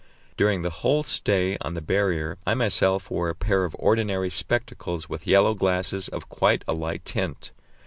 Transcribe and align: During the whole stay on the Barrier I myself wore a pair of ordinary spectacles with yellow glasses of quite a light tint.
During 0.35 0.63
the 0.63 0.71
whole 0.71 1.03
stay 1.03 1.59
on 1.61 1.75
the 1.75 1.79
Barrier 1.79 2.39
I 2.47 2.55
myself 2.55 3.11
wore 3.11 3.29
a 3.29 3.35
pair 3.35 3.65
of 3.65 3.75
ordinary 3.77 4.31
spectacles 4.31 5.07
with 5.07 5.27
yellow 5.27 5.53
glasses 5.53 6.07
of 6.07 6.27
quite 6.27 6.63
a 6.67 6.73
light 6.73 7.05
tint. 7.05 7.51